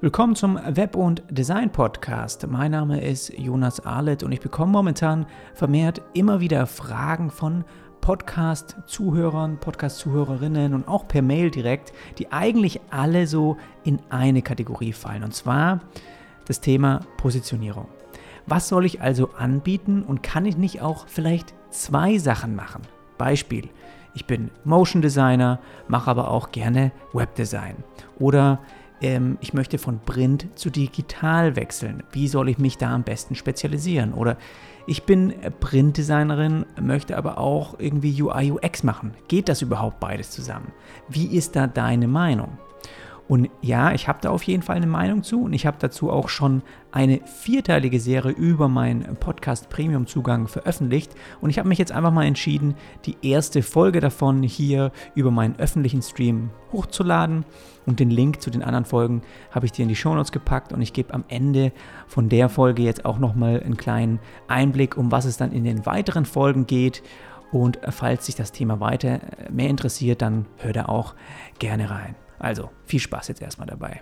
[0.00, 2.46] Willkommen zum Web- und Design-Podcast.
[2.46, 7.64] Mein Name ist Jonas Arlett und ich bekomme momentan vermehrt immer wieder Fragen von
[8.00, 15.24] Podcast-Zuhörern, Podcast-Zuhörerinnen und auch per Mail direkt, die eigentlich alle so in eine Kategorie fallen.
[15.24, 15.80] Und zwar
[16.46, 17.88] das Thema Positionierung.
[18.46, 22.82] Was soll ich also anbieten und kann ich nicht auch vielleicht zwei Sachen machen?
[23.18, 23.68] Beispiel,
[24.14, 25.58] ich bin Motion Designer,
[25.88, 27.82] mache aber auch gerne Webdesign.
[28.20, 28.60] Oder
[29.00, 32.02] ähm, ich möchte von Print zu digital wechseln.
[32.12, 34.12] Wie soll ich mich da am besten spezialisieren?
[34.12, 34.36] Oder
[34.86, 39.12] ich bin Printdesignerin, möchte aber auch irgendwie UI UX machen.
[39.28, 40.72] Geht das überhaupt beides zusammen?
[41.08, 42.58] Wie ist da deine Meinung?
[43.28, 46.10] Und ja, ich habe da auf jeden Fall eine Meinung zu und ich habe dazu
[46.10, 51.78] auch schon eine vierteilige Serie über meinen Podcast Premium Zugang veröffentlicht und ich habe mich
[51.78, 57.44] jetzt einfach mal entschieden, die erste Folge davon hier über meinen öffentlichen Stream hochzuladen
[57.84, 59.20] und den Link zu den anderen Folgen
[59.50, 61.72] habe ich dir in die Show Notes gepackt und ich gebe am Ende
[62.06, 65.84] von der Folge jetzt auch nochmal einen kleinen Einblick, um was es dann in den
[65.84, 67.02] weiteren Folgen geht.
[67.50, 71.14] Und falls sich das Thema weiter mehr interessiert, dann hör da auch
[71.58, 72.14] gerne rein.
[72.38, 74.00] Also viel Spaß jetzt erstmal dabei.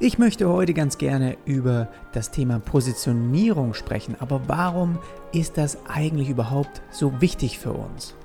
[0.00, 4.98] Ich möchte heute ganz gerne über das Thema Positionierung sprechen, aber warum
[5.32, 8.16] ist das eigentlich überhaupt so wichtig für uns?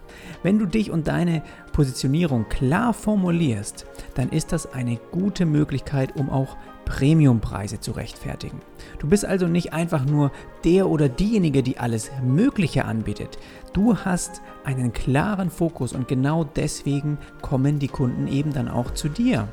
[0.41, 6.29] Wenn du dich und deine Positionierung klar formulierst, dann ist das eine gute Möglichkeit, um
[6.29, 6.57] auch
[6.89, 8.59] Premiumpreise zu rechtfertigen.
[8.97, 10.31] Du bist also nicht einfach nur
[10.65, 13.37] der oder diejenige, die alles Mögliche anbietet.
[13.73, 19.07] Du hast einen klaren Fokus und genau deswegen kommen die Kunden eben dann auch zu
[19.07, 19.47] dir.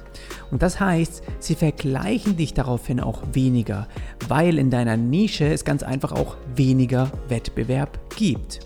[0.51, 3.87] Und das heißt, sie vergleichen dich daraufhin auch weniger,
[4.29, 8.61] weil in deiner Nische es ganz einfach auch weniger Wettbewerb gibt.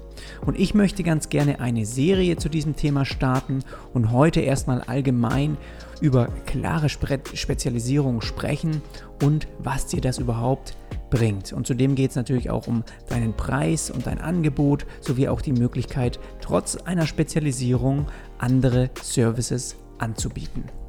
[0.45, 3.61] Und ich möchte ganz gerne eine Serie zu diesem Thema starten
[3.95, 5.57] und heute erstmal allgemein
[6.01, 8.83] über klare Spe Spezialisierung sprechen
[9.23, 10.77] und was dir das überhaupt
[11.11, 11.53] bringt.
[11.53, 15.53] Und zudem geht es natürlich auch um deinen Preis und dein Angebot sowie auch die
[15.53, 18.07] Möglichkeit, trotz einer Spezialisierung
[18.39, 20.80] andere Services anzubieten.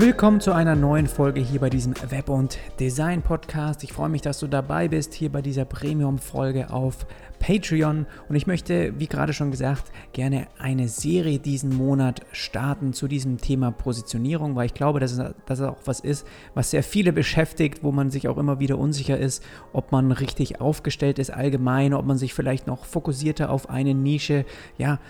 [0.00, 3.82] Willkommen zu einer neuen Folge hier bei diesem Web- und Design-Podcast.
[3.82, 7.04] Ich freue mich, dass du dabei bist hier bei dieser Premium-Folge auf
[7.40, 8.06] Patreon.
[8.28, 13.38] Und ich möchte, wie gerade schon gesagt, gerne eine Serie diesen Monat starten zu diesem
[13.38, 17.90] Thema Positionierung, weil ich glaube, dass es auch was ist, was sehr viele beschäftigt, wo
[17.90, 19.42] man sich auch immer wieder unsicher ist,
[19.72, 24.44] ob man richtig aufgestellt ist allgemein, ob man sich vielleicht noch fokussierter auf eine Nische
[24.76, 25.00] ja,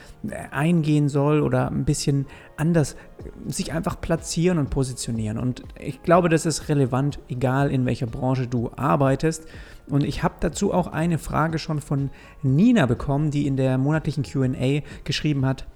[0.51, 2.25] eingehen soll oder ein bisschen
[2.59, 2.97] anders
[3.47, 5.39] sich einfach platzieren und positionieren.
[5.39, 9.47] Und ich glaube, das ist relevant, egal in welcher Branche du arbeitest.
[9.89, 12.11] Und ich habe dazu auch eine Frage schon von
[12.43, 15.67] Nina bekommen, die in der monatlichen QA geschrieben hat.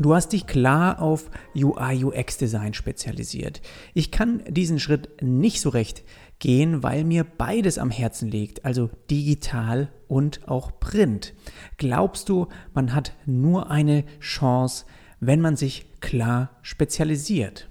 [0.00, 3.62] Du hast dich klar auf UI UX Design spezialisiert.
[3.92, 6.02] Ich kann diesen Schritt nicht so recht
[6.40, 11.32] gehen, weil mir beides am Herzen liegt, also digital und auch Print.
[11.76, 14.84] Glaubst du, man hat nur eine Chance,
[15.20, 17.68] wenn man sich klar spezialisiert?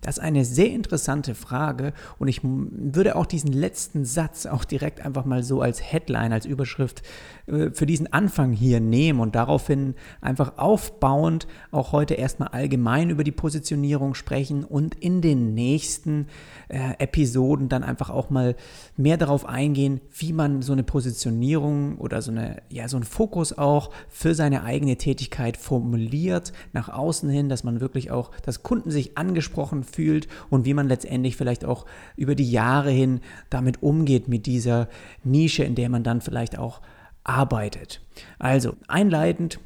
[0.00, 5.04] Das ist eine sehr interessante Frage und ich würde auch diesen letzten Satz auch direkt
[5.04, 7.02] einfach mal so als Headline, als Überschrift
[7.46, 13.24] äh, für diesen Anfang hier nehmen und daraufhin einfach aufbauend auch heute erstmal allgemein über
[13.24, 16.28] die Positionierung sprechen und in den nächsten
[16.68, 18.56] äh, Episoden dann einfach auch mal
[18.96, 23.56] mehr darauf eingehen, wie man so eine Positionierung oder so eine ja so einen Fokus
[23.56, 28.90] auch für seine eigene Tätigkeit formuliert nach außen hin, dass man wirklich auch, dass Kunden
[28.90, 31.86] sich angesprochen fühlt und wie man letztendlich vielleicht auch
[32.16, 33.20] über die Jahre hin
[33.50, 34.88] damit umgeht mit dieser
[35.24, 36.80] Nische, in der man dann vielleicht auch
[37.24, 38.00] arbeitet.
[38.38, 39.60] Also einleitend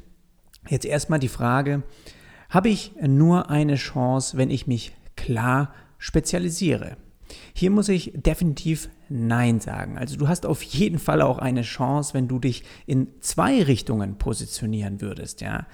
[0.69, 1.83] jetzt erstmal die Frage,
[2.49, 6.97] habe ich nur eine Chance, wenn ich mich klar spezialisiere?
[7.57, 9.97] Hier muss ich definitiv Nein sagen.
[9.97, 14.17] Also du hast auf jeden Fall auch eine Chance, wenn du dich in zwei Richtungen
[14.17, 15.65] positionieren würdest, ja.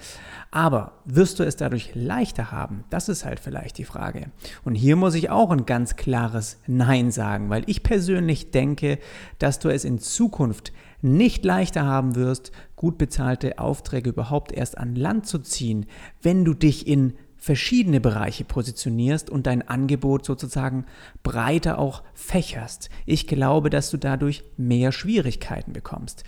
[0.52, 2.84] Aber wirst du es dadurch leichter haben?
[2.90, 4.30] Das ist halt vielleicht die Frage.
[4.64, 9.00] Und hier muss ich auch ein ganz klares Nein sagen, weil ich persönlich denke,
[9.40, 14.94] dass du es in Zukunft nicht leichter haben wirst, gut bezahlte Aufträge überhaupt erst an
[14.94, 15.86] Land zu ziehen,
[16.22, 20.86] wenn du dich in verschiedene Bereiche positionierst und dein Angebot sozusagen
[21.24, 22.88] breiter auch fächerst.
[23.04, 26.22] Ich glaube, dass du dadurch mehr Schwierigkeiten bekommst.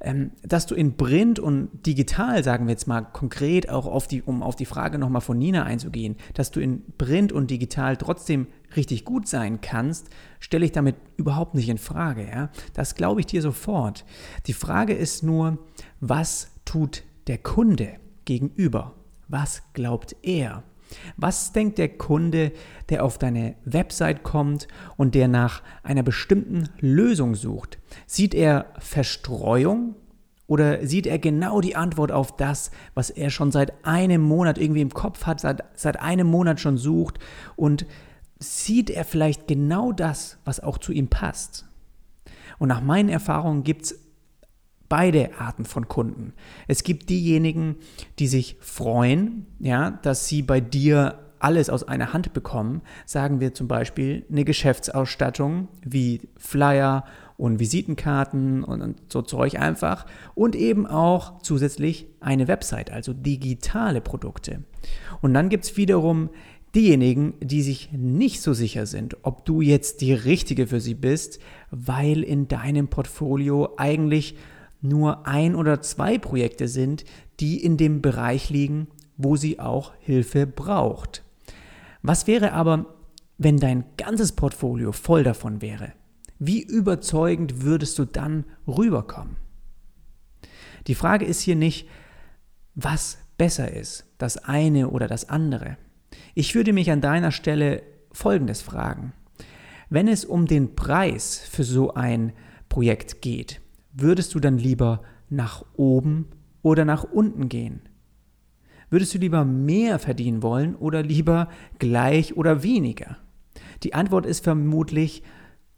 [0.00, 4.20] Ähm, dass du in Print und digital, sagen wir jetzt mal konkret, auch auf die,
[4.20, 8.48] um auf die Frage nochmal von Nina einzugehen, dass du in Print und digital trotzdem
[8.74, 10.08] richtig gut sein kannst,
[10.40, 12.26] stelle ich damit überhaupt nicht in Frage.
[12.28, 12.50] Ja?
[12.74, 14.04] Das glaube ich dir sofort.
[14.48, 15.58] Die Frage ist nur,
[16.00, 17.94] was tut der Kunde
[18.24, 18.96] gegenüber?
[19.28, 20.62] Was glaubt er?
[21.16, 22.52] Was denkt der Kunde,
[22.88, 27.78] der auf deine Website kommt und der nach einer bestimmten Lösung sucht?
[28.06, 29.94] Sieht er Verstreuung
[30.46, 34.80] oder sieht er genau die Antwort auf das, was er schon seit einem Monat irgendwie
[34.80, 37.18] im Kopf hat, seit, seit einem Monat schon sucht
[37.54, 37.84] und
[38.38, 41.66] sieht er vielleicht genau das, was auch zu ihm passt?
[42.58, 44.07] Und nach meinen Erfahrungen gibt es
[44.88, 46.32] beide Arten von Kunden.
[46.66, 47.76] Es gibt diejenigen,
[48.18, 52.82] die sich freuen, ja, dass sie bei dir alles aus einer Hand bekommen.
[53.06, 57.04] Sagen wir zum Beispiel eine Geschäftsausstattung wie Flyer
[57.36, 64.64] und Visitenkarten und so Zeug einfach und eben auch zusätzlich eine Website, also digitale Produkte.
[65.20, 66.30] Und dann gibt es wiederum
[66.74, 71.38] diejenigen, die sich nicht so sicher sind, ob du jetzt die richtige für sie bist,
[71.70, 74.36] weil in deinem Portfolio eigentlich
[74.80, 77.04] nur ein oder zwei Projekte sind,
[77.40, 81.24] die in dem Bereich liegen, wo sie auch Hilfe braucht.
[82.02, 82.94] Was wäre aber,
[83.36, 85.92] wenn dein ganzes Portfolio voll davon wäre?
[86.38, 89.36] Wie überzeugend würdest du dann rüberkommen?
[90.86, 91.88] Die Frage ist hier nicht,
[92.74, 95.76] was besser ist, das eine oder das andere.
[96.34, 97.82] Ich würde mich an deiner Stelle
[98.12, 99.12] Folgendes fragen.
[99.90, 102.32] Wenn es um den Preis für so ein
[102.68, 103.60] Projekt geht,
[104.00, 106.26] würdest du dann lieber nach oben
[106.62, 107.80] oder nach unten gehen?
[108.90, 111.48] Würdest du lieber mehr verdienen wollen oder lieber
[111.78, 113.18] gleich oder weniger?
[113.82, 115.22] Die Antwort ist vermutlich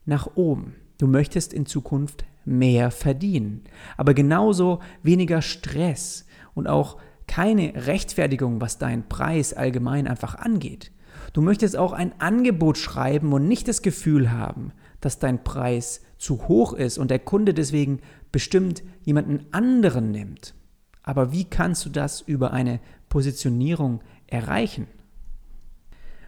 [0.04, 0.76] nach oben.
[0.98, 3.64] Du möchtest in Zukunft mehr verdienen,
[3.96, 10.92] aber genauso weniger Stress und auch keine Rechtfertigung, was deinen Preis allgemein einfach angeht.
[11.32, 16.48] Du möchtest auch ein Angebot schreiben und nicht das Gefühl haben, dass dein Preis zu
[16.48, 18.00] hoch ist und der Kunde deswegen
[18.32, 20.54] bestimmt jemanden anderen nimmt.
[21.02, 24.86] Aber wie kannst du das über eine Positionierung erreichen?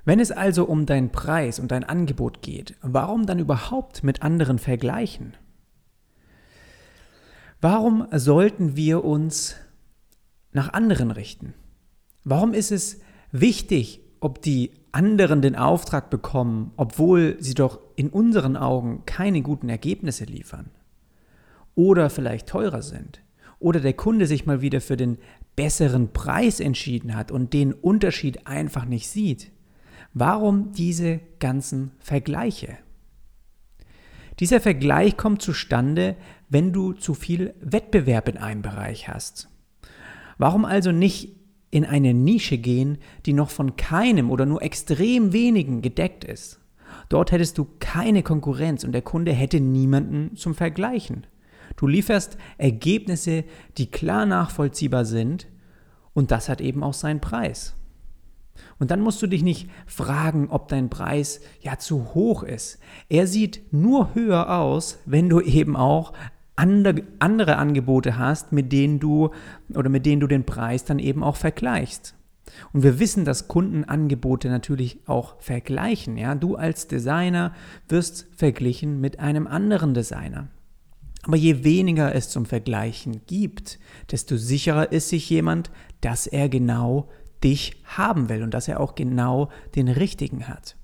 [0.04, 4.58] Wenn es also um deinen Preis und dein Angebot geht, warum dann überhaupt mit anderen
[4.58, 5.36] vergleichen?
[7.60, 9.54] Warum sollten wir uns
[10.50, 11.54] nach anderen richten?
[12.24, 12.98] Warum ist es
[13.30, 19.68] wichtig, ob die anderen den Auftrag bekommen, obwohl sie doch in unseren Augen keine guten
[19.68, 20.70] Ergebnisse liefern?
[21.74, 23.22] Oder vielleicht teurer sind?
[23.58, 25.18] Oder der Kunde sich mal wieder für den
[25.54, 29.52] besseren Preis entschieden hat und den Unterschied einfach nicht sieht?
[30.14, 32.76] Warum diese ganzen Vergleiche?
[34.40, 36.16] Dieser Vergleich kommt zustande,
[36.48, 39.48] wenn du zu viel Wettbewerb in einem Bereich hast.
[40.38, 41.36] Warum also nicht
[41.70, 46.61] in eine Nische gehen, die noch von keinem oder nur extrem wenigen gedeckt ist?
[47.08, 51.26] Dort hättest du keine Konkurrenz und der Kunde hätte niemanden zum Vergleichen.
[51.76, 53.44] Du lieferst Ergebnisse,
[53.78, 55.46] die klar nachvollziehbar sind
[56.14, 57.74] und das hat eben auch seinen Preis.
[58.78, 62.78] Und dann musst du dich nicht fragen, ob dein Preis ja zu hoch ist.
[63.08, 66.12] Er sieht nur höher aus, wenn du eben auch
[66.56, 69.30] andere, Angebote hast, mit denen du
[69.74, 72.14] oder mit denen du den Preis dann eben auch vergleichst.
[72.72, 76.16] Und wir wissen, dass Kunden Angebote natürlich auch vergleichen.
[76.16, 76.34] Ja?
[76.34, 77.52] Du als Designer
[77.88, 80.48] wirst verglichen mit einem anderen Designer.
[81.24, 83.78] Aber je weniger es zum Vergleichen gibt,
[84.10, 87.08] desto sicherer ist sich jemand, dass er genau
[87.44, 90.76] dich haben will und dass er auch genau den richtigen hat.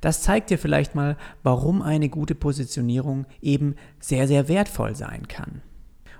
[0.00, 5.62] Das zeigt dir vielleicht mal, warum eine gute Positionierung eben sehr, sehr wertvoll sein kann.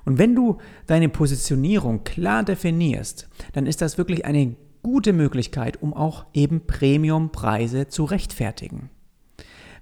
[0.05, 5.95] Und wenn du deine Positionierung klar definierst, dann ist das wirklich eine gute Möglichkeit, um
[5.95, 8.91] auch eben Premiumpreise zu rechtfertigen.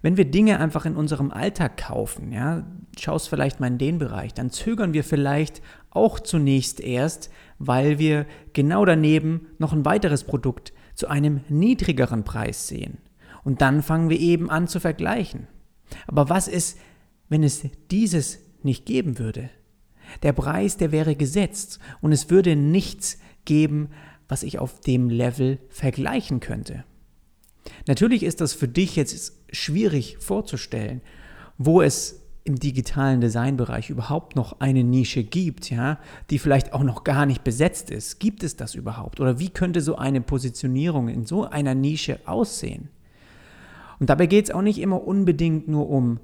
[0.00, 2.64] Wenn wir Dinge einfach in unserem Alltag kaufen, ja,
[2.98, 8.26] schaust vielleicht mal in den Bereich, dann zögern wir vielleicht auch zunächst erst, weil wir
[8.52, 12.98] genau daneben noch ein weiteres Produkt zu einem niedrigeren Preis sehen.
[13.44, 15.46] Und dann fangen wir eben an zu vergleichen.
[16.06, 16.78] Aber was ist,
[17.28, 19.50] wenn es dieses nicht geben würde?
[20.22, 23.88] Der Preis, der wäre gesetzt und es würde nichts geben,
[24.28, 26.84] was ich auf dem Level vergleichen könnte.
[27.86, 31.00] Natürlich ist das für dich jetzt schwierig vorzustellen,
[31.58, 35.98] wo es im digitalen Designbereich überhaupt noch eine Nische gibt, ja,
[36.30, 38.18] die vielleicht auch noch gar nicht besetzt ist.
[38.18, 39.20] Gibt es das überhaupt?
[39.20, 42.88] Oder wie könnte so eine Positionierung in so einer Nische aussehen?
[44.00, 46.18] Und dabei geht es auch nicht immer unbedingt nur um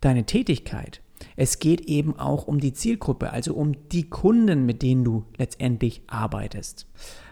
[0.00, 1.00] deine Tätigkeit.
[1.36, 6.02] Es geht eben auch um die Zielgruppe, also um die Kunden, mit denen du letztendlich
[6.06, 6.86] arbeitest.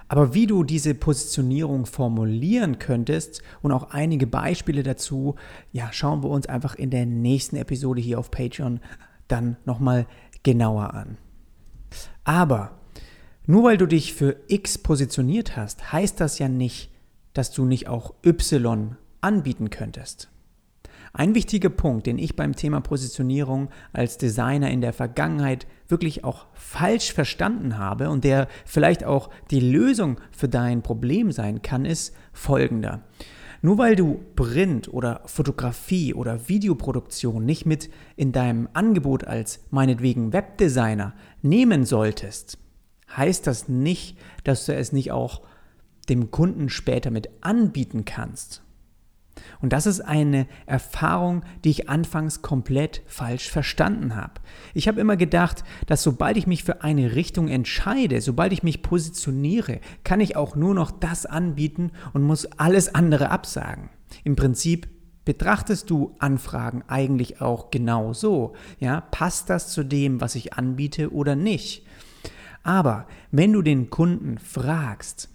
[0.09, 5.35] Aber wie du diese Positionierung formulieren könntest und auch einige Beispiele dazu,
[5.73, 8.81] ja, schauen wir uns einfach in der nächsten Episode hier auf Patreon
[9.27, 10.07] dann nochmal
[10.45, 11.19] genauer an.
[12.23, 12.79] Aber
[13.47, 16.91] nur weil du dich für X positioniert hast, heißt das ja nicht,
[17.33, 20.29] dass du nicht auch Y anbieten könntest.
[21.19, 26.45] Ein wichtiger Punkt, den ich beim Thema Positionierung als Designer in der Vergangenheit wirklich auch
[26.53, 32.15] falsch verstanden habe und der vielleicht auch die Lösung für dein Problem sein kann, ist
[32.35, 33.01] folgender.
[33.63, 40.35] Nur weil du Print oder Fotografie oder Videoproduktion nicht mit in deinem Angebot als meinetwegen
[40.35, 42.59] Webdesigner nehmen solltest,
[43.17, 45.41] heißt das nicht, dass du es nicht auch
[46.11, 48.66] dem Kunden später mit anbieten kannst.
[49.61, 54.35] Und das ist eine Erfahrung, die ich anfangs komplett falsch verstanden habe.
[54.75, 58.83] Ich habe immer gedacht, dass sobald ich mich für eine Richtung entscheide, sobald ich mich
[58.83, 63.91] positioniere, kann ich auch nur noch das anbieten und muss alles andere absagen.
[64.25, 64.89] Im Prinzip
[65.25, 68.55] betrachtest du Anfragen eigentlich auch genau so.
[68.79, 71.85] Ja, passt das zu dem, was ich anbiete oder nicht?
[72.63, 75.29] Aber wenn du den Kunden fragst,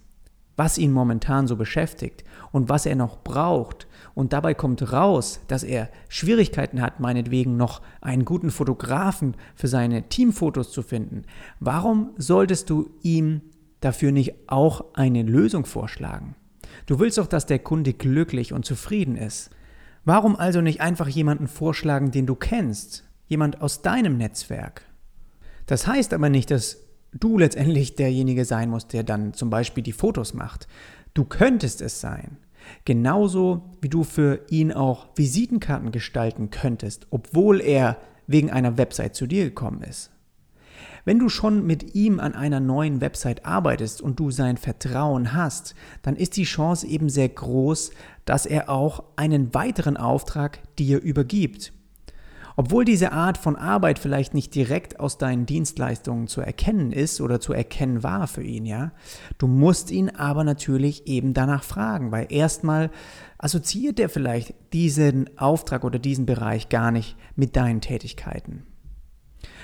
[0.56, 5.62] was ihn momentan so beschäftigt und was er noch braucht, und dabei kommt raus, dass
[5.62, 11.22] er Schwierigkeiten hat, meinetwegen noch einen guten Fotografen für seine Teamfotos zu finden,
[11.60, 13.40] warum solltest du ihm
[13.80, 16.34] dafür nicht auch eine Lösung vorschlagen?
[16.86, 19.50] Du willst doch, dass der Kunde glücklich und zufrieden ist.
[20.04, 24.82] Warum also nicht einfach jemanden vorschlagen, den du kennst, jemand aus deinem Netzwerk?
[25.66, 26.78] Das heißt aber nicht, dass
[27.12, 30.66] du letztendlich derjenige sein musst, der dann zum Beispiel die Fotos macht.
[31.14, 32.38] Du könntest es sein.
[32.84, 39.26] Genauso wie du für ihn auch Visitenkarten gestalten könntest, obwohl er wegen einer Website zu
[39.26, 40.10] dir gekommen ist.
[41.04, 45.74] Wenn du schon mit ihm an einer neuen Website arbeitest und du sein Vertrauen hast,
[46.02, 47.90] dann ist die Chance eben sehr groß,
[48.24, 51.72] dass er auch einen weiteren Auftrag dir übergibt.
[52.56, 57.40] Obwohl diese Art von Arbeit vielleicht nicht direkt aus deinen Dienstleistungen zu erkennen ist oder
[57.40, 58.92] zu erkennen war für ihn, ja,
[59.38, 62.90] du musst ihn aber natürlich eben danach fragen, weil erstmal
[63.38, 68.66] assoziiert er vielleicht diesen Auftrag oder diesen Bereich gar nicht mit deinen Tätigkeiten.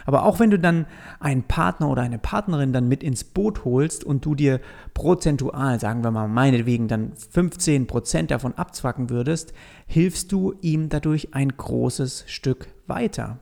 [0.06, 0.86] Aber auch wenn du dann
[1.20, 4.60] einen Partner oder eine Partnerin dann mit ins Boot holst und du dir
[4.94, 9.52] prozentual, sagen wir mal meinetwegen dann 15% davon abzwacken würdest,
[9.86, 13.38] hilfst du ihm dadurch ein großes Stück weiter.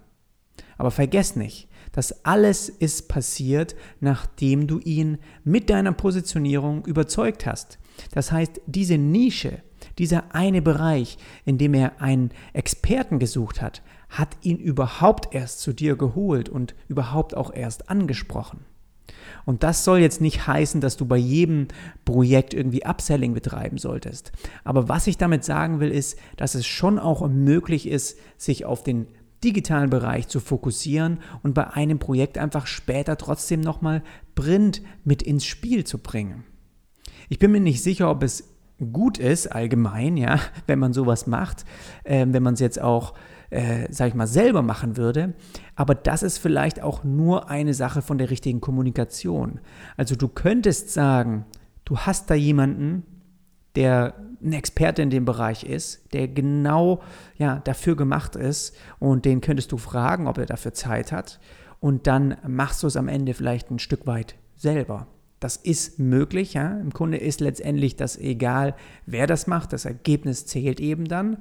[0.79, 7.79] Aber vergess nicht, das alles ist passiert, nachdem du ihn mit deiner Positionierung überzeugt hast.
[8.13, 9.63] Das heißt, diese Nische,
[9.99, 15.73] dieser eine Bereich, in dem er einen Experten gesucht hat, hat ihn überhaupt erst zu
[15.73, 18.61] dir geholt und überhaupt auch erst angesprochen.
[19.45, 21.69] Und das soll jetzt nicht heißen, dass du bei jedem
[22.05, 24.33] Projekt irgendwie Upselling betreiben solltest.
[24.65, 28.83] Aber was ich damit sagen will, ist, dass es schon auch möglich ist, sich auf
[28.83, 29.07] den
[29.45, 34.03] digitalen Bereich zu fokussieren und bei einem Projekt einfach später trotzdem nochmal
[34.35, 36.45] Print mit ins Spiel zu bringen.
[37.29, 38.55] Ich bin mir nicht sicher, ob es
[38.93, 41.65] gut ist, allgemein, ja, wenn man sowas macht,
[42.05, 43.15] äh, wenn man es jetzt auch
[43.51, 45.35] äh, sag ich mal, selber machen würde.
[45.75, 49.61] Aber das ist vielleicht auch nur eine Sache von der richtigen Kommunikation.
[49.97, 51.47] Also du könntest sagen,
[51.85, 53.05] du hast da jemanden,
[53.77, 54.15] der
[54.47, 57.03] ein Experte in dem Bereich ist, der genau
[57.37, 61.41] ja, dafür gemacht ist und den könntest du fragen, ob er dafür Zeit hat
[61.81, 65.09] und dann machst du es am Ende vielleicht ein Stück weit selber.
[65.39, 66.79] Das ist möglich, ja.
[66.81, 68.75] Im Grunde ist letztendlich das egal,
[69.05, 69.75] wer das macht.
[69.75, 71.37] Das Ergebnis zählt eben dann.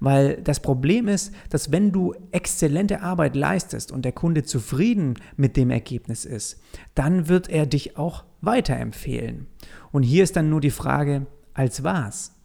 [0.00, 5.56] Weil das Problem ist, dass wenn du exzellente Arbeit leistest und der Kunde zufrieden mit
[5.56, 6.60] dem Ergebnis ist,
[6.96, 9.46] dann wird er dich auch weiterempfehlen.
[9.92, 12.37] Und hier ist dann nur die Frage, als was?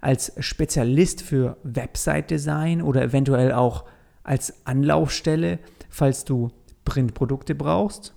[0.00, 3.84] Als Spezialist für Website-Design oder eventuell auch
[4.22, 6.50] als Anlaufstelle, falls du
[6.84, 8.14] Printprodukte brauchst?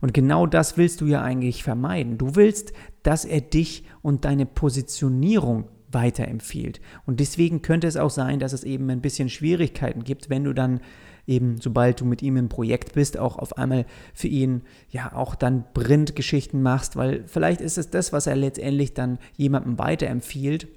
[0.00, 2.18] Und genau das willst du ja eigentlich vermeiden.
[2.18, 6.80] Du willst, dass er dich und deine Positionierung weiterempfiehlt.
[7.06, 10.52] Und deswegen könnte es auch sein, dass es eben ein bisschen Schwierigkeiten gibt, wenn du
[10.52, 10.80] dann
[11.26, 15.34] eben, sobald du mit ihm im Projekt bist, auch auf einmal für ihn ja auch
[15.34, 20.68] dann Printgeschichten machst, weil vielleicht ist es das, was er letztendlich dann jemandem weiterempfiehlt,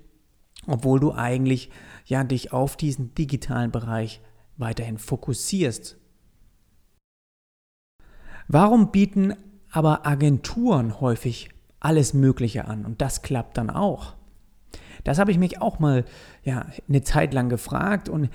[0.68, 1.70] obwohl du eigentlich
[2.06, 4.22] ja dich auf diesen digitalen Bereich
[4.58, 5.98] weiterhin fokussierst.
[8.48, 9.34] Warum bieten
[9.72, 14.16] aber Agenturen häufig alles Mögliche an und das klappt dann auch?
[15.04, 16.06] Das habe ich mich auch mal
[16.44, 18.30] ja, eine Zeit lang gefragt und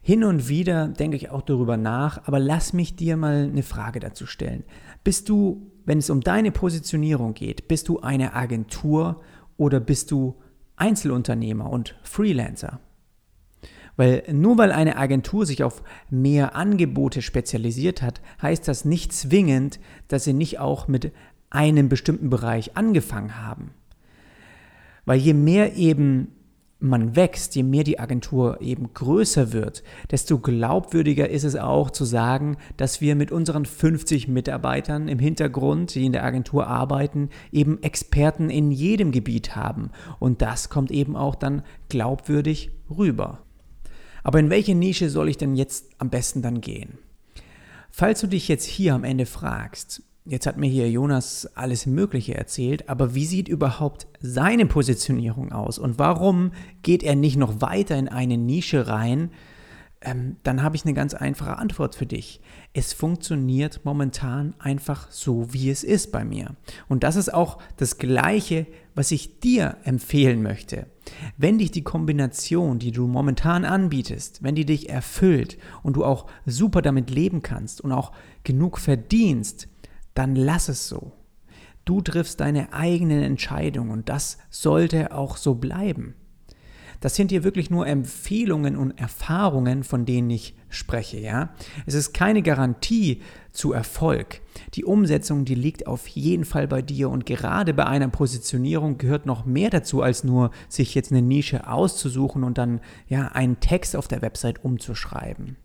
[0.00, 3.98] hin und wieder denke ich auch darüber nach, aber lass mich dir mal eine Frage
[3.98, 4.62] dazu stellen.
[5.02, 9.20] Bist du, wenn es um deine Positionierung geht, bist du eine Agentur
[9.56, 10.36] oder bist du
[10.76, 12.80] Einzelunternehmer und Freelancer?
[13.96, 19.80] Weil nur weil eine Agentur sich auf mehr Angebote spezialisiert hat, heißt das nicht zwingend,
[20.08, 21.12] dass sie nicht auch mit
[21.48, 23.72] einem bestimmten Bereich angefangen haben.
[25.06, 26.35] Weil je mehr eben
[26.88, 32.04] man wächst, je mehr die Agentur eben größer wird, desto glaubwürdiger ist es auch zu
[32.04, 37.82] sagen, dass wir mit unseren 50 Mitarbeitern im Hintergrund, die in der Agentur arbeiten, eben
[37.82, 39.90] Experten in jedem Gebiet haben.
[40.18, 43.42] Und das kommt eben auch dann glaubwürdig rüber.
[44.22, 46.98] Aber in welche Nische soll ich denn jetzt am besten dann gehen?
[47.90, 52.34] Falls du dich jetzt hier am Ende fragst, jetzt hat mir hier Jonas alles Mögliche
[52.34, 56.52] erzählt, aber wie sieht überhaupt seine Positionierung aus und warum
[56.82, 59.30] geht er nicht noch weiter in eine Nische rein,
[60.02, 62.40] ähm, dann habe ich eine ganz einfache Antwort für dich.
[62.74, 66.54] Es funktioniert momentan einfach so, wie es ist bei mir.
[66.88, 70.86] Und das ist auch das Gleiche, was ich dir empfehlen möchte.
[71.36, 76.26] Wenn dich die Kombination, die du momentan anbietest, wenn die dich erfüllt und du auch
[76.44, 78.12] super damit leben kannst und auch
[78.44, 79.68] genug verdienst,
[80.16, 81.12] dann lass es so.
[81.84, 86.14] Du triffst deine eigenen Entscheidungen und das sollte auch so bleiben.
[87.00, 91.50] Das sind hier wirklich nur Empfehlungen und Erfahrungen, von denen ich spreche, ja.
[91.84, 94.40] Es ist keine Garantie zu Erfolg.
[94.74, 99.26] Die Umsetzung, die liegt auf jeden Fall bei dir und gerade bei einer Positionierung gehört
[99.26, 103.94] noch mehr dazu, als nur sich jetzt eine Nische auszusuchen und dann ja einen Text
[103.94, 105.56] auf der Website umzuschreiben.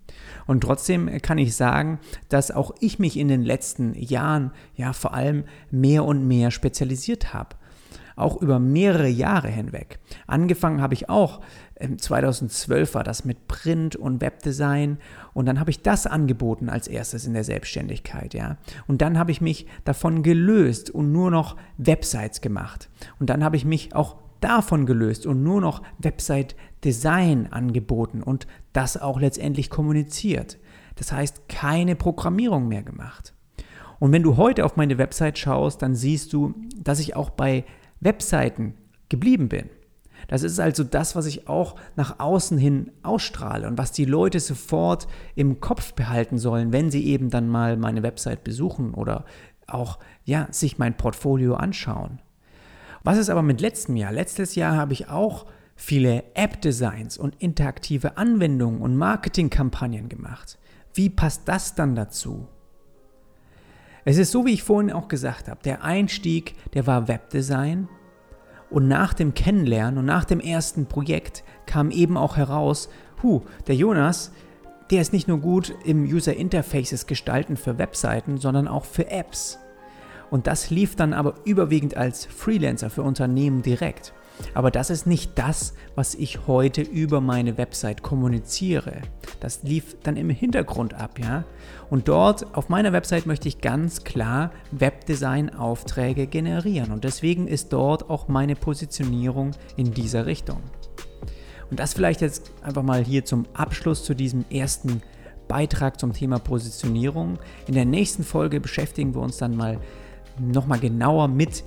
[0.47, 1.99] Und trotzdem kann ich sagen,
[2.29, 7.33] dass auch ich mich in den letzten Jahren ja vor allem mehr und mehr spezialisiert
[7.33, 7.55] habe
[8.15, 9.99] auch über mehrere Jahre hinweg.
[10.27, 11.41] Angefangen habe ich auch,
[11.97, 14.99] 2012 ähm, war das mit Print und Webdesign
[15.33, 18.57] und dann habe ich das angeboten als erstes in der Selbstständigkeit, ja.
[18.87, 22.89] Und dann habe ich mich davon gelöst und nur noch Websites gemacht.
[23.19, 28.97] Und dann habe ich mich auch davon gelöst und nur noch Website-Design angeboten und das
[28.97, 30.57] auch letztendlich kommuniziert.
[30.95, 33.33] Das heißt, keine Programmierung mehr gemacht.
[33.99, 37.65] Und wenn du heute auf meine Website schaust, dann siehst du, dass ich auch bei
[37.99, 38.73] Webseiten
[39.09, 39.69] geblieben bin.
[40.27, 44.39] Das ist also das, was ich auch nach außen hin ausstrahle und was die Leute
[44.39, 49.25] sofort im Kopf behalten sollen, wenn sie eben dann mal meine Website besuchen oder
[49.67, 52.19] auch ja, sich mein Portfolio anschauen.
[53.03, 54.11] Was ist aber mit letztem Jahr?
[54.11, 60.59] Letztes Jahr habe ich auch viele App-Designs und interaktive Anwendungen und Marketingkampagnen gemacht.
[60.93, 62.47] Wie passt das dann dazu?
[64.05, 67.87] Es ist so, wie ich vorhin auch gesagt habe, der Einstieg, der war Webdesign
[68.69, 72.89] und nach dem Kennenlernen und nach dem ersten Projekt kam eben auch heraus,
[73.21, 74.31] hu, der Jonas,
[74.89, 79.59] der ist nicht nur gut im User Interfaces gestalten für Webseiten, sondern auch für Apps.
[80.31, 84.13] Und das lief dann aber überwiegend als Freelancer für Unternehmen direkt.
[84.53, 89.01] Aber das ist nicht das, was ich heute über meine Website kommuniziere.
[89.39, 91.43] Das lief dann im Hintergrund ab, ja.
[91.89, 96.91] Und dort auf meiner Website möchte ich ganz klar Webdesign-Aufträge generieren.
[96.91, 100.61] Und deswegen ist dort auch meine Positionierung in dieser Richtung.
[101.69, 105.01] Und das vielleicht jetzt einfach mal hier zum Abschluss zu diesem ersten
[105.47, 107.37] Beitrag zum Thema Positionierung.
[107.67, 109.79] In der nächsten Folge beschäftigen wir uns dann mal
[110.39, 111.63] nochmal genauer mit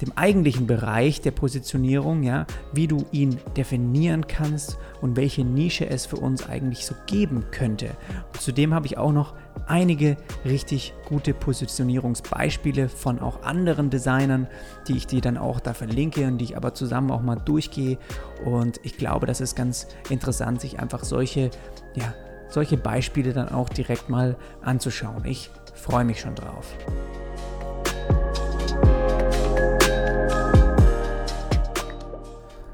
[0.00, 6.06] dem eigentlichen Bereich der Positionierung, ja, wie du ihn definieren kannst und welche Nische es
[6.06, 7.90] für uns eigentlich so geben könnte.
[8.32, 9.34] Und zudem habe ich auch noch
[9.66, 14.46] einige richtig gute Positionierungsbeispiele von auch anderen Designern,
[14.86, 17.98] die ich dir dann auch da verlinke und die ich aber zusammen auch mal durchgehe.
[18.44, 21.50] Und ich glaube, das ist ganz interessant, sich einfach solche,
[21.94, 22.14] ja,
[22.48, 25.24] solche Beispiele dann auch direkt mal anzuschauen.
[25.24, 26.76] Ich freue mich schon drauf.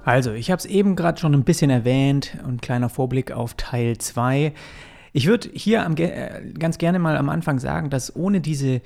[0.04, 3.98] Also, ich habe es eben gerade schon ein bisschen erwähnt und kleiner Vorblick auf Teil
[3.98, 4.52] 2.
[5.12, 8.80] Ich würde hier am, äh, ganz gerne mal am Anfang sagen, dass ohne diese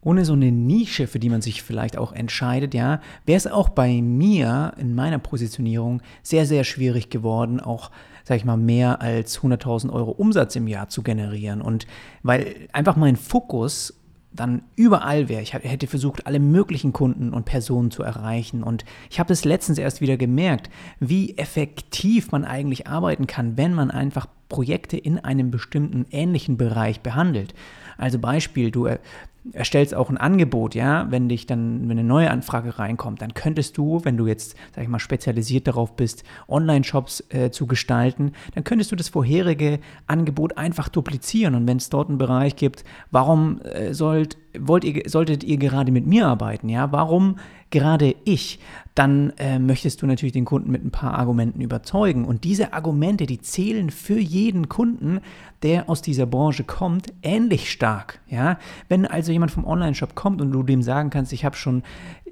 [0.00, 3.68] ohne so eine Nische, für die man sich vielleicht auch entscheidet, ja, wäre es auch
[3.68, 7.90] bei mir in meiner Positionierung sehr, sehr schwierig geworden, auch,
[8.22, 11.60] sag ich mal, mehr als 100.000 Euro Umsatz im Jahr zu generieren.
[11.60, 11.86] Und
[12.22, 13.98] weil einfach mein Fokus
[14.32, 15.42] dann überall wäre.
[15.42, 18.62] Ich hätte versucht, alle möglichen Kunden und Personen zu erreichen.
[18.62, 23.74] Und ich habe es letztens erst wieder gemerkt, wie effektiv man eigentlich arbeiten kann, wenn
[23.74, 27.54] man einfach Projekte in einem bestimmten ähnlichen Bereich behandelt.
[27.96, 28.88] Also Beispiel, du
[29.52, 33.76] erstellst auch ein Angebot, ja, wenn dich dann, wenn eine neue Anfrage reinkommt, dann könntest
[33.78, 38.64] du, wenn du jetzt, sag ich mal, spezialisiert darauf bist, Online-Shops äh, zu gestalten, dann
[38.64, 41.54] könntest du das vorherige Angebot einfach duplizieren.
[41.54, 45.92] Und wenn es dort einen Bereich gibt, warum äh, sollt, wollt ihr, solltet ihr gerade
[45.92, 46.92] mit mir arbeiten, ja?
[46.92, 47.36] Warum
[47.70, 48.58] gerade ich?
[48.94, 52.24] Dann äh, möchtest du natürlich den Kunden mit ein paar Argumenten überzeugen.
[52.24, 55.20] Und diese Argumente, die zählen für jeden Kunden,
[55.62, 58.20] der aus dieser Branche kommt, ähnlich stark.
[58.28, 58.58] Ja?
[58.88, 61.82] Wenn also jemand vom Online-Shop kommt und du dem sagen kannst, ich habe schon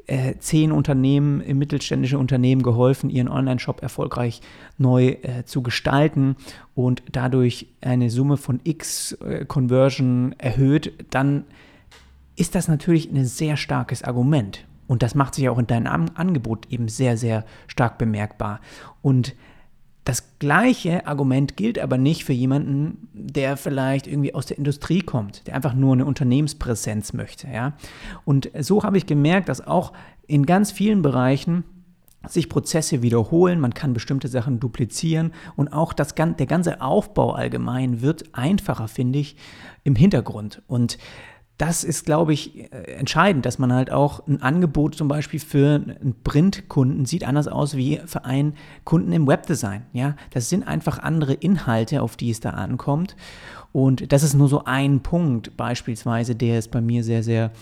[0.07, 4.41] äh, zehn Unternehmen, äh, mittelständische Unternehmen geholfen, ihren Online-Shop erfolgreich
[4.79, 6.37] neu äh, zu gestalten
[6.75, 11.45] und dadurch eine Summe von X äh, Conversion erhöht, dann
[12.37, 14.65] ist das natürlich ein sehr starkes Argument.
[14.87, 18.61] Und das macht sich auch in deinem Angebot eben sehr, sehr stark bemerkbar.
[19.03, 19.35] Und
[20.05, 25.49] das gleiche Argument gilt aber nicht für jemanden, der vielleicht irgendwie aus der Industrie kommt,
[25.49, 27.49] der einfach nur eine Unternehmenspräsenz möchte.
[27.49, 27.73] Ja?
[28.25, 29.93] Und so habe ich gemerkt, dass auch
[30.29, 31.65] in ganz vielen Bereichen
[32.29, 38.01] sich Prozesse wiederholen, man kann bestimmte Sachen duplizieren und auch das, der ganze Aufbau allgemein
[38.01, 39.37] wird einfacher, finde ich,
[39.83, 40.63] im Hintergrund.
[40.69, 40.99] Und
[41.59, 45.77] das ist, glaube ich, äh, entscheidend, dass man halt auch ein Angebot zum Beispiel für
[45.77, 49.87] einen Printkunden sieht anders aus wie für einen Kunden im Webdesign.
[49.93, 53.17] Ja, das sind einfach andere Inhalte, auf die es da ankommt.
[53.73, 57.53] Und das ist nur so ein Punkt beispielsweise, der es bei mir sehr, sehr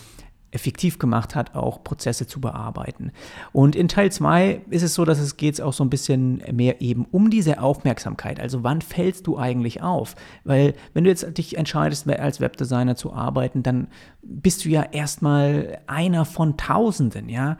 [0.54, 3.12] effektiv gemacht hat, auch Prozesse zu bearbeiten.
[3.52, 6.80] Und in Teil 2 ist es so, dass es geht auch so ein bisschen mehr
[6.80, 8.40] eben um diese Aufmerksamkeit.
[8.40, 10.14] Also wann fällst du eigentlich auf?
[10.44, 13.88] Weil wenn du jetzt dich entscheidest, als Webdesigner zu arbeiten, dann
[14.22, 17.58] bist du ja erstmal einer von Tausenden, ja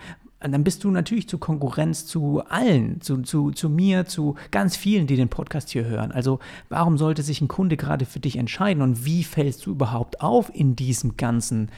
[0.53, 5.07] dann bist du natürlich zu Konkurrenz zu allen, zu, zu, zu mir, zu ganz vielen,
[5.07, 6.13] die den Podcast hier hören.
[6.13, 10.21] Also warum sollte sich ein Kunde gerade für dich entscheiden und wie fällst du überhaupt
[10.21, 11.71] auf in diesem ganzen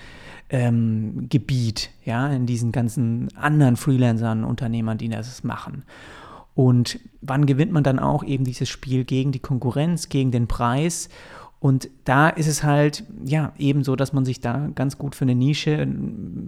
[0.50, 5.82] ähm, Gebiet, ja, in diesen ganzen anderen Freelancern, Unternehmern, die das machen.
[6.54, 11.10] Und wann gewinnt man dann auch eben dieses Spiel gegen die Konkurrenz, gegen den Preis
[11.58, 15.24] und da ist es halt, ja, eben so, dass man sich da ganz gut für
[15.24, 15.76] eine Nische,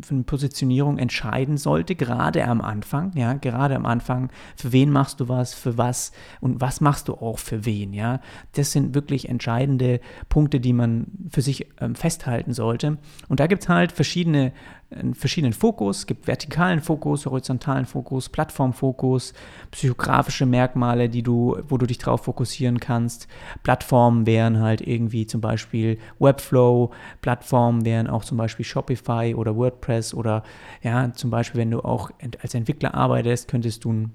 [0.03, 5.21] für eine Positionierung entscheiden sollte, gerade am Anfang, ja, gerade am Anfang, für wen machst
[5.21, 8.21] du was, für was und was machst du auch für wen, ja.
[8.53, 12.99] Das sind wirklich entscheidende Punkte, die man für sich ähm, festhalten sollte.
[13.29, 14.53] Und da gibt es halt verschiedene
[14.91, 15.99] einen verschiedenen Fokus.
[15.99, 19.35] Es gibt vertikalen Fokus, horizontalen Fokus, Plattformfokus,
[19.71, 23.29] psychografische Merkmale, die du, wo du dich drauf fokussieren kannst.
[23.63, 30.15] Plattformen wären halt irgendwie zum Beispiel Webflow, Plattformen wären auch zum Beispiel Shopify oder WordPress
[30.15, 30.43] oder
[30.83, 32.11] ja, zum Beispiel, wenn du auch
[32.43, 34.13] als Entwickler arbeitest, könntest du ein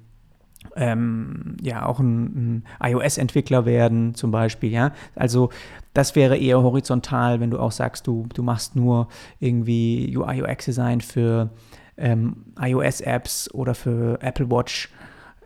[0.76, 4.92] ähm, ja auch ein, ein iOS-Entwickler werden, zum Beispiel, ja.
[5.16, 5.50] Also
[5.94, 9.08] das wäre eher horizontal, wenn du auch sagst, du, du machst nur
[9.40, 11.52] irgendwie UI, UX-Design für
[11.98, 14.90] ähm, iOS-Apps oder für Apple Watch.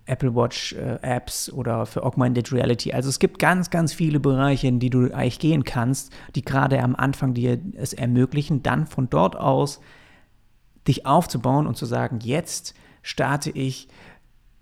[0.08, 2.94] Apple Watch äh, Apps oder für Augmented Reality.
[2.94, 6.82] Also es gibt ganz, ganz viele Bereiche, in die du eigentlich gehen kannst, die gerade
[6.82, 9.82] am Anfang dir es ermöglichen, dann von dort aus
[10.88, 13.90] dich aufzubauen und zu sagen, jetzt starte ich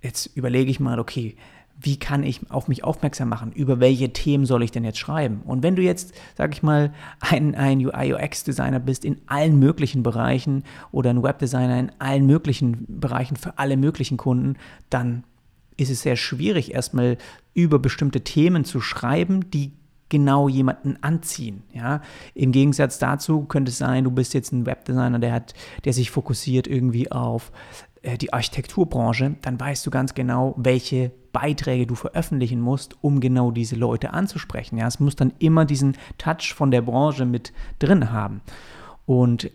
[0.06, 1.36] jetzt überlege ich mal, okay,
[1.78, 3.52] wie kann ich auf mich aufmerksam machen?
[3.52, 5.42] Über welche Themen soll ich denn jetzt schreiben?
[5.46, 10.64] Und wenn du jetzt, sag ich mal, ein, ein UI-UX-Designer bist in allen möglichen Bereichen
[10.92, 14.56] oder ein Webdesigner in allen möglichen Bereichen für alle möglichen Kunden,
[14.90, 15.26] dann
[15.76, 17.18] ist es sehr schwierig, erstmal
[17.54, 19.74] über bestimmte Themen zu schreiben, die
[20.08, 21.64] genau jemanden anziehen.
[21.74, 22.02] Ja?
[22.36, 26.10] Im Gegensatz dazu könnte es sein, du bist jetzt ein Webdesigner, der hat, der sich
[26.10, 27.52] fokussiert irgendwie auf
[28.06, 33.52] äh, die Architekturbranche, dann weißt du ganz genau, welche Beiträge du veröffentlichen musst, um genau
[33.52, 34.78] diese Leute anzusprechen.
[34.78, 38.42] Ja, es muss dann immer diesen Touch von der Branche mit drin haben.
[39.06, 39.52] Und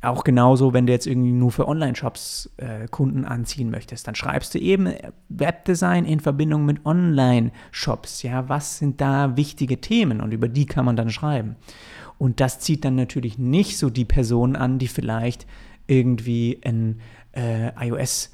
[0.00, 4.54] auch genauso, wenn du jetzt irgendwie nur für Online-Shops äh, Kunden anziehen möchtest, dann schreibst
[4.54, 4.88] du eben
[5.28, 8.22] Webdesign in Verbindung mit Online-Shops.
[8.22, 11.56] Ja, was sind da wichtige Themen und über die kann man dann schreiben.
[12.16, 15.46] Und das zieht dann natürlich nicht so die Personen an, die vielleicht
[15.88, 17.00] irgendwie ein
[17.38, 18.30] äh, iOS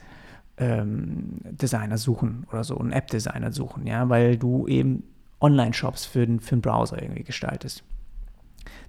[0.56, 5.02] Designer suchen oder so, einen App-Designer suchen, ja, weil du eben
[5.40, 7.82] Online-Shops für den, für den Browser irgendwie gestaltest.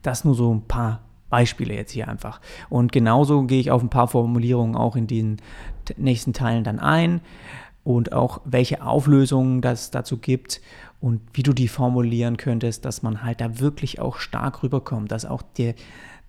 [0.04, 1.02] Das nur so ein paar
[1.32, 2.40] Beispiele jetzt hier einfach.
[2.70, 5.38] Und genauso gehe ich auf ein paar Formulierungen auch in den
[5.98, 7.22] nächsten Teilen dann ein.
[7.86, 10.60] Und auch welche Auflösungen das dazu gibt
[11.00, 15.24] und wie du die formulieren könntest, dass man halt da wirklich auch stark rüberkommt, dass
[15.24, 15.76] auch der,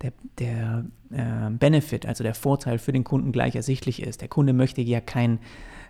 [0.02, 4.20] der, der äh, Benefit, also der Vorteil für den Kunden gleich ersichtlich ist.
[4.20, 5.40] Der Kunde möchte ja kein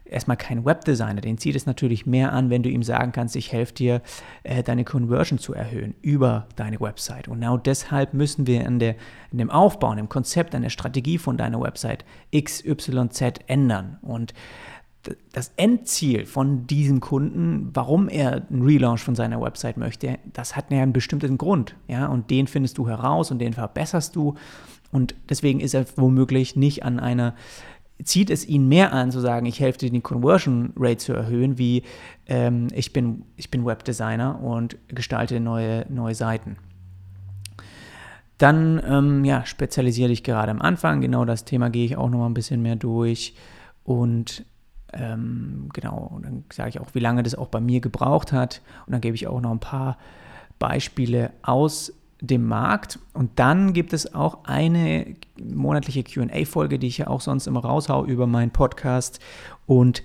[0.09, 3.53] erstmal kein Webdesigner, den zieht es natürlich mehr an, wenn du ihm sagen kannst, ich
[3.53, 4.03] helfe dir,
[4.43, 7.29] äh, deine Conversion zu erhöhen über deine Website.
[7.29, 8.97] Und genau deshalb müssen wir in, der,
[9.33, 13.99] in dem Aufbau, in dem Konzept, an der Strategie von deiner Website XYZ ändern.
[14.03, 14.33] Und
[15.33, 20.71] das Endziel von diesem Kunden, warum er einen Relaunch von seiner Website möchte, das hat
[20.71, 21.77] ja einen bestimmten Grund.
[21.89, 22.07] Ja?
[22.07, 24.35] Und den findest du heraus und den verbesserst du.
[24.93, 27.35] Und deswegen ist er womöglich nicht an einer
[28.05, 31.59] zieht es ihn mehr an, zu sagen, ich helfe dir, die Conversion Rate zu erhöhen,
[31.59, 31.83] wie
[32.27, 36.57] ähm, ich, bin, ich bin Webdesigner und gestalte neue, neue Seiten.
[38.39, 41.01] Dann ähm, ja, spezialisiere dich gerade am Anfang.
[41.01, 43.35] Genau das Thema gehe ich auch noch mal ein bisschen mehr durch.
[43.83, 44.45] Und
[44.99, 48.63] ähm, genau, und dann sage ich auch, wie lange das auch bei mir gebraucht hat.
[48.87, 49.99] Und dann gebe ich auch noch ein paar
[50.59, 52.99] Beispiele aus dem Markt.
[53.13, 58.05] Und dann gibt es auch eine monatliche QA-Folge, die ich ja auch sonst immer raushau
[58.07, 59.21] über meinen Podcast
[59.67, 60.03] und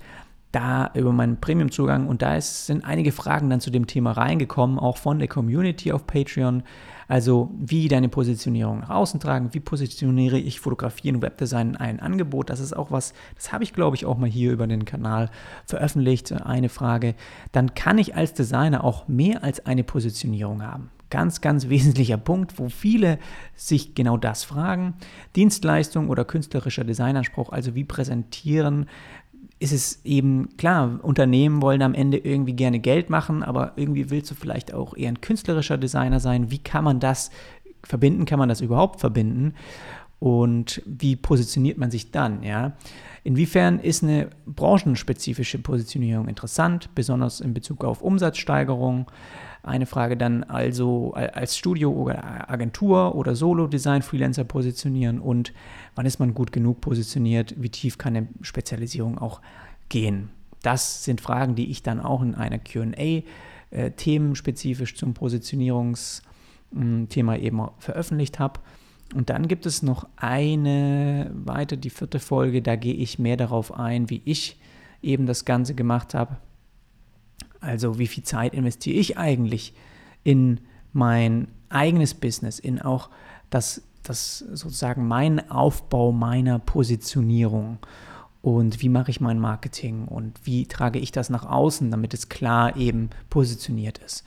[0.52, 2.06] da über meinen Premium-Zugang.
[2.06, 5.92] Und da ist, sind einige Fragen dann zu dem Thema reingekommen, auch von der Community
[5.92, 6.62] auf Patreon.
[7.08, 12.00] Also wie deine Positionierung nach außen tragen, wie positioniere ich Fotografie und Webdesign in ein
[12.00, 12.48] Angebot.
[12.48, 15.30] Das ist auch was, das habe ich glaube ich auch mal hier über den Kanal
[15.66, 17.14] veröffentlicht, eine Frage.
[17.50, 22.58] Dann kann ich als Designer auch mehr als eine Positionierung haben ganz, ganz wesentlicher Punkt,
[22.58, 23.18] wo viele
[23.54, 24.94] sich genau das fragen.
[25.36, 28.86] Dienstleistung oder künstlerischer Designanspruch, also wie präsentieren,
[29.58, 34.30] ist es eben klar, Unternehmen wollen am Ende irgendwie gerne Geld machen, aber irgendwie willst
[34.30, 36.50] du vielleicht auch eher ein künstlerischer Designer sein.
[36.50, 37.30] Wie kann man das
[37.84, 38.24] verbinden?
[38.24, 39.54] Kann man das überhaupt verbinden?
[40.22, 42.44] Und wie positioniert man sich dann?
[42.44, 42.76] Ja?
[43.24, 49.10] Inwiefern ist eine branchenspezifische Positionierung interessant, besonders in Bezug auf Umsatzsteigerung?
[49.64, 55.52] Eine Frage dann also als Studio oder Agentur oder Solo-Design-Freelancer positionieren und
[55.96, 59.40] wann ist man gut genug positioniert, wie tief kann eine Spezialisierung auch
[59.88, 60.30] gehen.
[60.62, 63.24] Das sind Fragen, die ich dann auch in einer QA
[63.72, 68.60] äh, themenspezifisch zum Positionierungsthema eben veröffentlicht habe.
[69.14, 73.74] Und dann gibt es noch eine weiter, die vierte Folge, da gehe ich mehr darauf
[73.74, 74.58] ein, wie ich
[75.02, 76.36] eben das Ganze gemacht habe.
[77.60, 79.74] Also wie viel Zeit investiere ich eigentlich
[80.24, 80.60] in
[80.92, 83.10] mein eigenes Business, in auch
[83.50, 87.78] das, das sozusagen mein Aufbau meiner Positionierung
[88.40, 92.28] und wie mache ich mein Marketing und wie trage ich das nach außen, damit es
[92.28, 94.24] klar eben positioniert ist.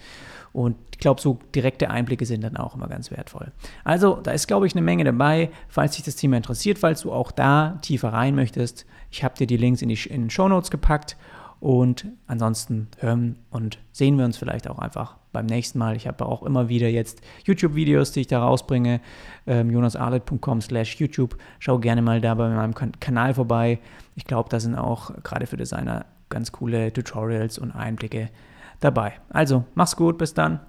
[0.55, 3.51] Und ich glaube, so direkte Einblicke sind dann auch immer ganz wertvoll.
[3.83, 5.49] Also, da ist, glaube ich, eine Menge dabei.
[5.67, 9.47] Falls dich das Thema interessiert, falls du auch da tiefer rein möchtest, ich habe dir
[9.47, 11.17] die Links in, die, in den Show Notes gepackt
[11.59, 15.97] und ansonsten hören und sehen wir uns vielleicht auch einfach beim nächsten Mal.
[15.97, 19.01] Ich habe auch immer wieder jetzt YouTube-Videos, die ich da rausbringe.
[19.47, 21.37] Ähm, jonasarlet.com slash YouTube.
[21.59, 23.79] Schau gerne mal da bei meinem Kanal vorbei.
[24.15, 28.29] Ich glaube, da sind auch gerade für Designer ganz coole Tutorials und Einblicke
[28.79, 29.13] dabei.
[29.29, 30.59] Also, mach's gut, bis dann.